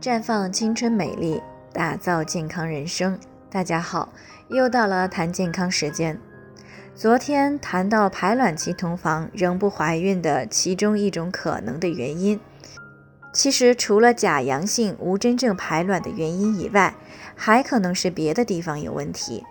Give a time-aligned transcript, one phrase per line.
[0.00, 1.42] 绽放青春美丽，
[1.74, 3.18] 打造健康人生。
[3.50, 4.08] 大家好，
[4.48, 6.18] 又到了谈健康时间。
[6.94, 12.40] 昨天谈到排卵期同房仍不怀孕的其中一种可能的原因，
[13.34, 16.94] 其实除了假阳性无真正排卵的原因以外，
[17.36, 19.44] 还可能是别的地方有问题。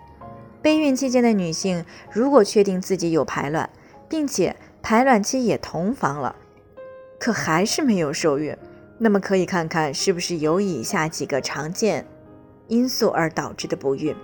[0.60, 3.70] 备孕期间的女性如果确定自己有排卵，
[4.08, 6.34] 并且排卵期也同房了，
[7.20, 8.58] 可还是没有受孕。
[9.02, 12.04] 那么可以看看是不是有以下几个常见
[12.68, 14.14] 因素而导致的不孕。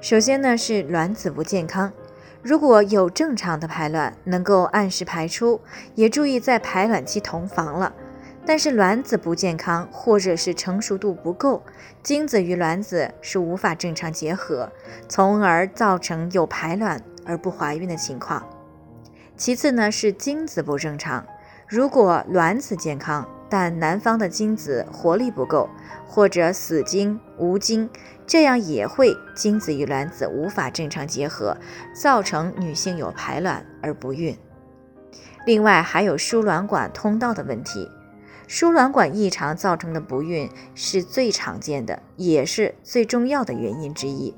[0.00, 1.92] 首先呢是卵子不健康，
[2.40, 5.60] 如果有正常的排卵，能够按时排出，
[5.94, 7.94] 也注意在排卵期同房了，
[8.46, 11.62] 但是卵子不健康或者是成熟度不够，
[12.02, 14.72] 精子与卵子是无法正常结合，
[15.10, 18.48] 从而造成有排卵而不怀孕的情况。
[19.36, 21.26] 其次呢是精子不正常，
[21.68, 23.28] 如果卵子健康。
[23.48, 25.68] 但男方的精子活力不够，
[26.06, 27.88] 或者死精、无精，
[28.26, 31.56] 这样也会精子与卵子无法正常结合，
[31.94, 34.36] 造成女性有排卵而不孕。
[35.46, 37.88] 另外还有输卵管通道的问题，
[38.48, 44.34] 输卵管异常造成的不孕是最常见的，也是最重要的原因之一。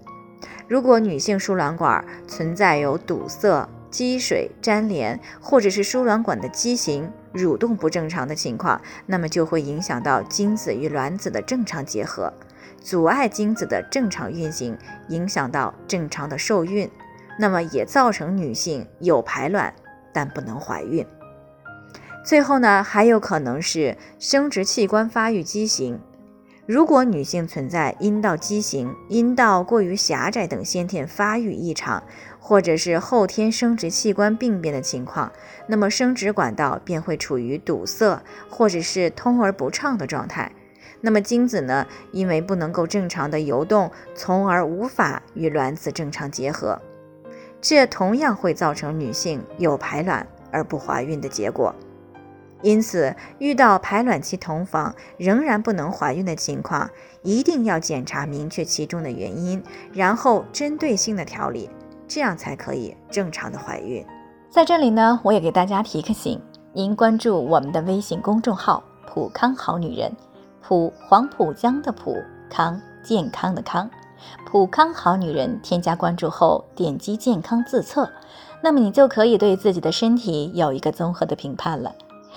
[0.67, 7.11] 如果女性输卵管存在有堵塞、积水、粘连，或者是输卵管的畸形。
[7.39, 12.33] 蠕动不正常的情况，那么就会影响到精子与卵子的正常结合，
[12.83, 14.77] 阻碍精子的正常运行，
[15.09, 16.91] 影响到正常的受孕，
[17.39, 19.73] 那么也造成女性有排卵
[20.13, 21.07] 但不能怀孕。
[22.25, 26.01] 最后呢，还有可能是生殖器官发育畸形。
[26.69, 32.03] 如果女性存在阴道畸形、阴道过于狭窄等先天发育异常，
[32.39, 35.33] 或者是后天生殖器官病变的情况，
[35.67, 40.53] 那么生殖管道便会处于堵塞或者是通而不畅的状态。
[41.01, 46.79] 那么精子呢，因为不能够正常的游动，从而无法与卵子正常结合，
[47.63, 51.75] 这同样会造成女性有排卵而不怀孕的结果。
[52.63, 56.91] 因此，遇到排卵期同房仍然不能怀孕的情况，
[57.23, 61.71] 一定要检查明确其中的原因，然后针对性的调理，
[62.09, 64.05] 这样才可以正常的怀孕。
[64.51, 66.41] 在这里呢，我也给大家提个醒：
[66.73, 70.11] 您关注我们的微信公众号“普康好女人”，
[70.61, 72.17] 普黄浦江的普
[72.51, 73.89] 康健康的康，
[74.45, 78.11] 普康好女人，添加关注后点击健康自测，
[78.63, 81.95] 那么你就可以对自己的身体有一个综合的评判了。